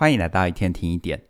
[0.00, 1.22] 欢迎来到一天听一点。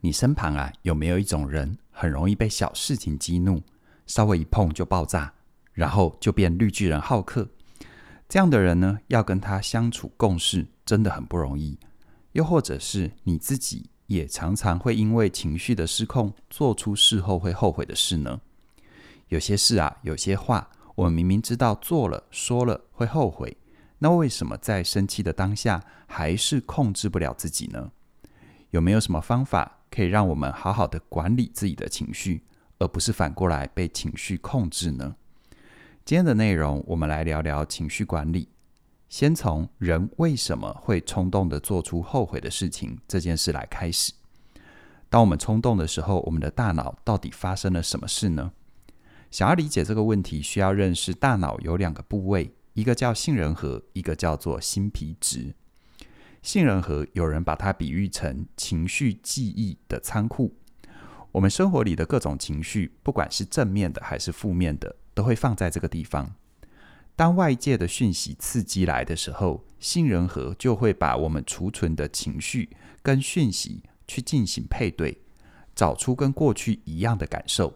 [0.00, 3.62] 你身旁啊，有没有一种人，很容易被小事情激怒，
[4.06, 5.34] 稍微一碰就爆炸，
[5.74, 7.50] 然后就变绿巨人浩克？
[8.26, 11.78] 这样的人呢，要跟他相处共事真的很不容易。
[12.32, 18.40] 又或者是你自己也常常会因为情绪的失控，做出事后会后悔的事呢？
[19.28, 23.58] 有些事啊，有些话，我们明明知道做了说了会后悔，
[23.98, 27.92] 那为什么在生气的当下还是控制不了自己呢？
[28.74, 32.42] 有没有什么方法可以让我们好好的管理自己的情绪，
[32.80, 35.14] 而不是反过来被情绪控制呢？
[36.04, 38.48] 今天的内容，我们来聊聊情绪管理。
[39.08, 44.12] 先从人为什么会冲动地做出后悔的事情这件事来开始。
[45.08, 48.50] 当我们冲动的时候，我们的大脑到底发生了什么事呢？
[49.30, 55.54] 想要理解这个问题，需要认识大脑有两个部位，一个叫杏仁核，一个叫做新皮质。
[56.44, 60.54] 杏仁核有人把它比喻成情绪记忆的仓库。
[61.32, 66.34] 我们生活里的各种情绪，不管是正面的还是负面的，都会放在这个地方。
[67.16, 72.68] 当外界的讯息刺激来的时候，杏仁核就会把我们储存的情绪
[73.02, 75.22] 跟讯息去进行配对，
[75.74, 77.72] 找出跟过去一样的感受。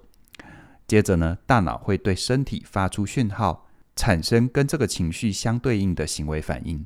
[0.87, 6.85] 接着呢，大脑会对身体发出讯号，产生跟这个情绪相对应的行为反应。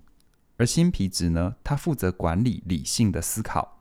[0.63, 3.81] 而新皮质呢，它负责管理理性的思考。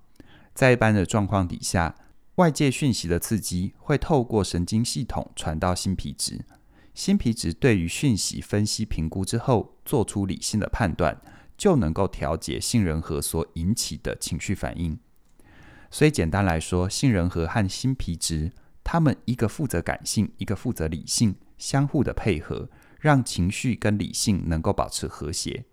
[0.55, 1.95] 在一般的状况底下，
[2.37, 6.43] 外界讯息的刺激会透过神经系统传到新皮质。
[6.95, 11.21] 新皮质对于讯息分析评估之后，做出理性的判断，
[11.55, 14.97] 就能够调节杏仁核所引起的情绪反应。
[15.91, 18.51] 所以简单来说，杏仁核和新皮质，
[18.83, 25.65] 它们一个负责感性，一个负责理性，相互的配合，让情绪跟理性能够保持和谐。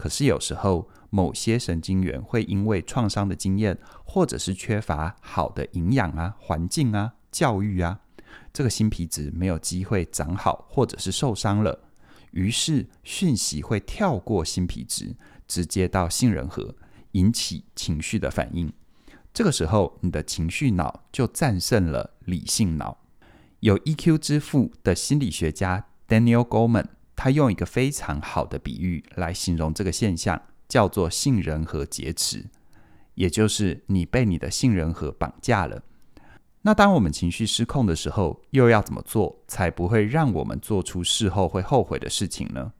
[0.00, 8.00] 可是有时候，某些神经元会因为创伤的经验，或者是缺乏好的营养啊、环境啊、教育啊。
[8.50, 11.80] 这个新皮质没有机会长好，或者是受伤了，
[12.30, 15.14] 于是讯息会跳过新皮质，
[15.46, 16.74] 直接到杏仁核，
[17.12, 18.72] 引起情绪的反应。
[19.34, 22.96] 这个时候，你的情绪脑就战胜了理性脑。
[23.60, 26.86] 有 EQ 之父的心理学家 Daniel Goleman，
[27.22, 32.46] 他用一个非常好的比喻来形容这个现象，叫做杏仁核劫持，
[33.12, 35.82] 也就是你被你的杏仁核绑架了。
[36.62, 42.72] 那当我们情绪失控的时候，又要怎么做才不会让我们做出事后会后悔的事情呢？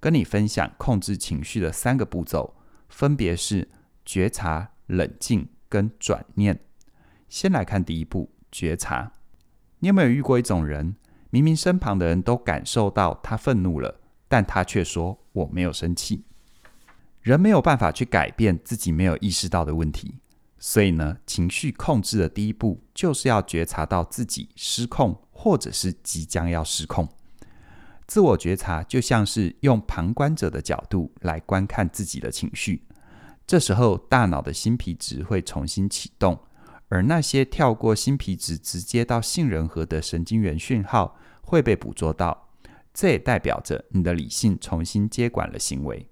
[0.00, 2.54] 跟你分享控制情绪的三个步骤，
[2.88, 3.68] 分别是
[4.06, 6.60] 觉察、冷静跟转念。
[7.28, 9.12] 先来看第一步，觉察。
[9.80, 10.96] 你有没有遇过一种人，
[11.30, 16.24] 明明身旁的人都感受到他愤怒了，但他却说我没有生气。
[17.22, 20.14] 人没有办法去改变自己没有意识到的问题。
[20.58, 27.06] 所以呢，情绪控制的第一步就是要觉察到自己失控，或者是即将要失控。
[28.06, 32.82] 自我觉察就像是用旁观者的角度来观看自己的情绪。
[33.46, 36.38] 这时候，大脑的新皮质会重新启动，
[36.88, 42.48] 而那些跳过新皮质直接到杏仁核的神经元讯号会被捕捉到。
[42.92, 46.08] 这也代表着你的理性重新接管了行为。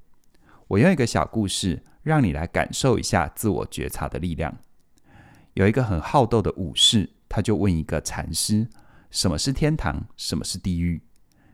[0.69, 1.83] 我用一个小故事。
[2.05, 4.55] 让你来感受一下自我觉察的力量。
[5.55, 8.69] 有一个很好斗的武士，他就问一个禅师
[9.11, 10.07] ：“什么是天堂？
[10.15, 11.03] 什么是地狱？”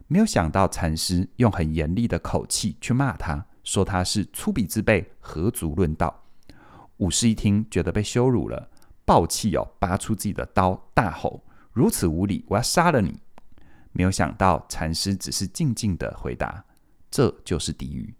[0.08, 6.25] 没有想到，禅师用很严厉的口气去骂他，说他是粗鄙之辈，何足论道。
[6.97, 8.69] 武士一听，觉得被羞辱了，
[9.10, 11.43] 暴气哦，拔出自己的刀，大吼
[11.75, 13.21] ：“如此无礼，我要杀了你！”
[13.91, 16.65] 没有想到，禅师只是静静的回答
[17.10, 18.15] ：“这就是地狱。”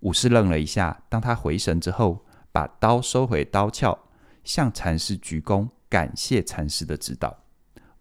[0.00, 2.22] 武士愣了一下，当他回神之后，
[2.52, 3.98] 把刀收回刀鞘，
[4.44, 7.34] 向禅师鞠躬，感谢禅师的指导。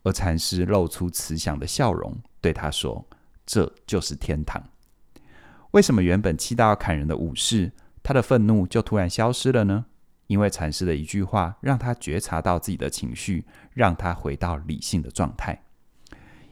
[0.03, 3.07] 而禅师露出慈祥的笑容，对他说
[3.47, 4.61] ：“这就是天堂。”
[5.71, 7.71] 为什么原本气到要砍人的武士，
[8.03, 9.85] 他的愤怒就突然消失了呢？
[10.29, 13.43] 因为禅师的一句话，让他觉察到自己的情绪，
[13.73, 15.63] 让他回到理性的状态。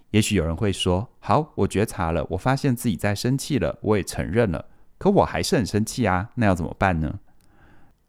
[0.10, 4.66] 也许有人会说：“好，我觉察了，我发现自己在生气了，我也承认了。”
[4.98, 7.20] 可我还是很生气啊，那要怎么办呢？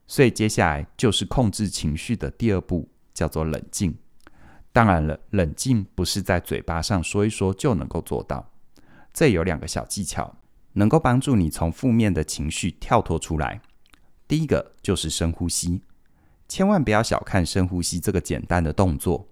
[0.07, 3.95] 所以接下来就是控制情绪的第二步，叫做冷静。
[4.73, 8.51] 当然了，冷静不是在嘴巴上说一说就能够做到。
[9.13, 10.35] 这有两个小技巧，
[10.73, 13.61] 能够帮助你从负面的情绪跳脱出来。
[14.29, 15.83] 第一个就是深呼吸，
[16.47, 19.27] 千万不要小看深呼吸这个简单的动作。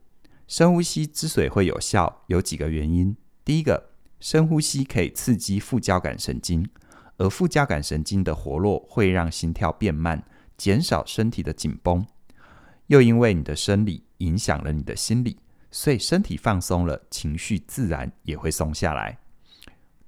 [0.48, 3.16] 深呼吸之所以会有效，有几个原因。
[3.44, 6.68] 第一个，深呼吸可以刺激副交感神经。
[7.18, 10.22] 而副交感神经的活络会让心跳变慢，
[10.58, 12.06] 减少身体的紧绷，
[12.88, 15.38] 又因为你的生理影响了你的心理，
[15.70, 19.18] 所以身体放松了，情绪自然也会松下来。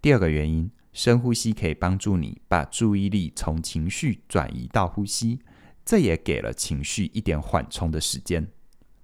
[0.03, 5.41] 第二个原因，深呼吸可以帮助你把注意力从情绪转移到呼吸，
[5.85, 8.49] 这也给了情绪一点缓冲的时间。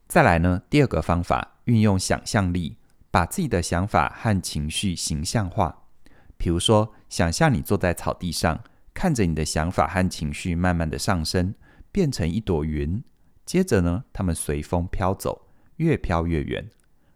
[0.09, 2.77] 再来呢，第二个方法，运用想象力，
[3.11, 5.85] 把自己的想法和情绪形象化。
[6.37, 11.55] 比如说，想象你坐在草地上，看着你的想法和情绪慢慢的上升，
[11.91, 13.03] 变成一朵云。
[13.47, 16.69] 接着呢，它们随风飘走，越飘越远。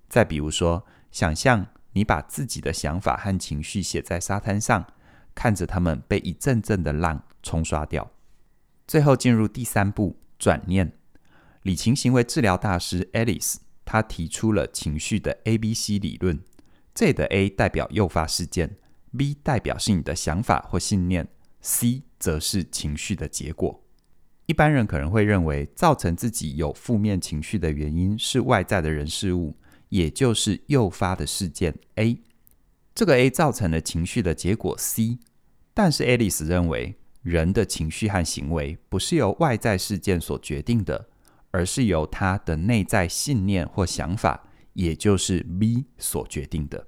[0.09, 4.87] 再比如说，想象你把自己的想法和情绪写在沙滩上，
[5.35, 8.11] 看着它们被一阵阵的浪冲刷掉。
[8.87, 10.93] 最后进入第三步，转念。
[11.63, 16.41] 理情行为治疗大师 Alice，他提出了情绪的 ABC 理论。
[16.95, 18.77] 这里的 A 代表诱发事件
[19.17, 21.29] ，B 代表是你的想法或信念
[21.61, 23.83] ，C 则是情绪的结果。
[24.47, 29.57] 一般人可能会认为，造成自己有负面情绪的原因是外在的人事物，
[29.91, 32.21] 也就是诱发的事件 A。
[32.95, 35.19] 这个 A 造成了情绪的结果 C。
[35.75, 41.09] 但是 Alice 认为，人的情绪和行为不是由外在事件所决定的。
[41.51, 46.87] 而是由他的内在信念或想法，也就是 B 所决定的。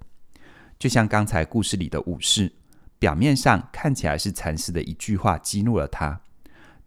[0.78, 2.52] 就像刚才故事里的武士，
[2.98, 6.20] 表面上看起来是禅师的一句话激怒了他，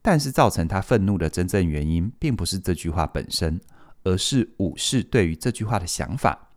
[0.04, 3.60] 但是造成他愤怒的真正原因，并不是这句话本身，
[4.04, 6.50] 而是武士对于这句话的想法。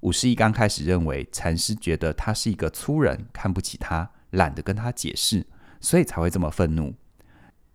[0.00, 5.46] 武士一刚开始认为禅师觉得他是一个粗人，看不起他，懒得跟他解释，
[5.80, 6.94] 所以才会这么愤怒。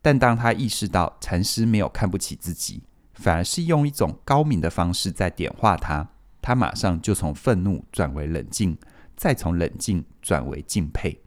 [0.02, 2.84] 但当他意识到禅师没有看不起自己，
[3.14, 6.10] 反而是用一种高明的方式在点化他，
[6.42, 8.78] 他马上就从愤怒转为冷静，
[9.16, 11.22] 再从冷静转为敬佩。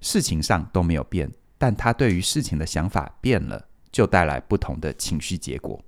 [0.00, 5.82] 事情上都没有变，但他对于事情的想法变了，就带来不同的情绪结果。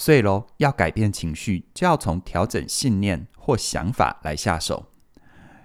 [0.00, 4.86] 所以喽，要改变情绪，就要从调整信念或想法来下手。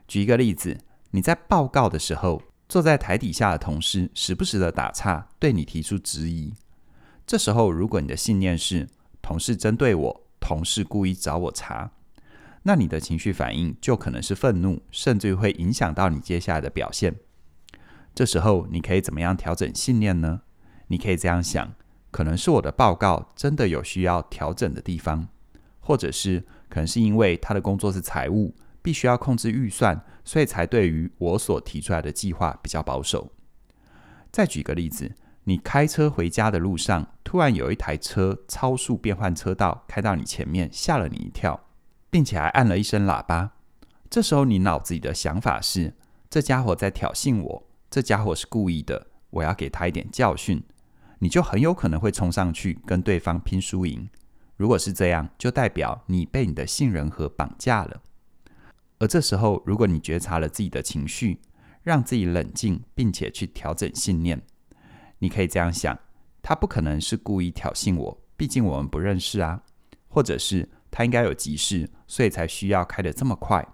[0.10, 0.78] 举一个例子，
[1.12, 6.54] 你在报告的时候，坐在台底下的同事时不时的打岔，对你提出质疑。
[7.26, 8.90] 这时候，如果你的信念是
[9.22, 11.92] 同事针对我，同事故意找我茬，
[12.64, 17.16] 那你的情绪反应就可能是愤怒，甚至会影响到你接下来的表现。
[18.14, 20.42] 这时候，你可以怎么样调整信念呢？
[20.88, 21.74] 你可以这样想：
[22.16, 25.28] 可能是我的报告真的有需要调整的地方，
[25.82, 28.56] 或者是可能是因为他的工作是财务。
[28.82, 33.32] 必须要控制预算，所以才对于我所提出来的计划比较保守。
[34.32, 35.12] 再举个例子，
[35.46, 41.66] 你开车回家的路上，突然有一台车超速变换车道，开到你前面，吓了你一跳，
[42.12, 43.54] 并且还按了一声喇叭。
[44.08, 45.96] 这时候你脑子里的想法是：
[46.30, 50.64] 这家伙在挑衅我，这家伙是故意的，我要给他一点教训。
[51.26, 54.08] 你就很有可能会冲上去跟对方拼输赢。
[54.58, 58.00] 如果是这样，就代表你被你的杏仁核绑架了。
[59.00, 61.40] 而这时候，如果你觉察了自己的情绪，
[61.82, 64.40] 让自己冷静，并且去调整信念，
[65.18, 65.98] 你可以这样想：
[66.44, 69.64] 他不可能是故意挑衅我，毕竟我们不认识啊。
[70.08, 73.68] 或者是他应该有急事，所以才需要开得这么快。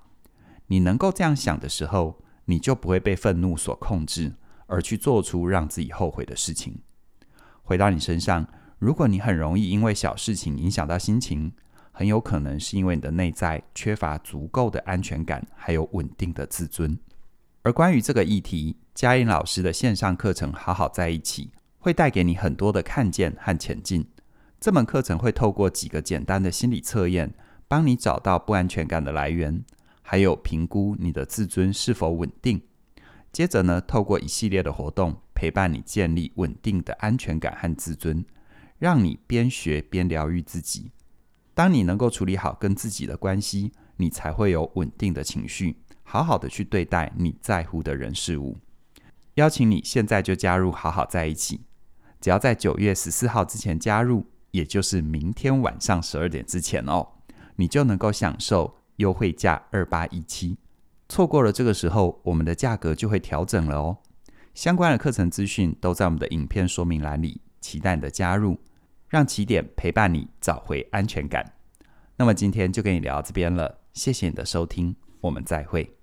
[0.68, 4.36] 你能够这样想的时候，你就不会被愤怒所控制，
[4.68, 6.80] 而去做出让自己后悔的事情。
[7.72, 8.46] 回到你身上，
[8.80, 11.54] 如果你很容易因为小事情影响到心情，
[11.94, 17.00] 很有可能是因为你的内在缺乏足够的安全感，还有稳定的自尊。
[17.62, 21.46] 而关于这个议题，嘉玲老师的线上课程《好好在一起》
[21.80, 24.06] 会带给你很多的看见和前进。
[24.60, 27.34] 这门课程会透过几个简单的心理测验，
[27.70, 29.64] 帮你找到不安全感的来源，
[30.02, 32.62] 还有评估你的自尊是否稳定。
[33.32, 38.24] 接着呢，透过一系列的活动，陪伴你建立稳定的安全感和自尊，
[38.78, 40.92] 让你边学边疗愈自己。
[41.56, 48.56] 当你能够处理好跟自己的关系，你才会有稳定的情绪，好好的去对待你在乎的人事物。
[49.34, 51.62] 邀请你现在就加入好好在一起，
[52.20, 57.14] 只要在九月十四号之前加入，也就是明天晚上十二点之前哦，
[57.56, 60.60] 你就能够享受优惠价二八一七。
[61.10, 63.98] 错过了这个时候，我们的价格就会调整了哦。
[64.54, 68.60] 相关的课程资讯都在我们的影片说明栏里，期待你的加入。
[69.12, 71.54] 让起点陪伴你找回安全感。
[72.16, 76.01] 那么今天就跟你聊到这边了，谢谢你的收听，我们再会。